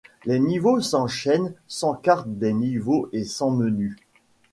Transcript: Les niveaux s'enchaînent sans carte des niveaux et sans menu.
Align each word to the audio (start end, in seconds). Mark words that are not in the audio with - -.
Les 0.25 0.39
niveaux 0.39 0.81
s'enchaînent 0.81 1.53
sans 1.67 1.93
carte 1.93 2.27
des 2.27 2.53
niveaux 2.53 3.07
et 3.13 3.23
sans 3.23 3.51
menu. 3.51 3.97